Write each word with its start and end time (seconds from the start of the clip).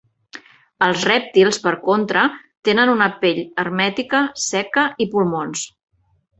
Els 0.85 1.03
rèptils, 1.09 1.59
per 1.65 1.73
contra, 1.83 2.23
tenen 2.69 2.93
una 2.95 3.11
pell 3.21 3.43
hermètica 3.67 4.25
seca 4.49 4.89
i 5.07 5.11
pulmons. 5.15 5.67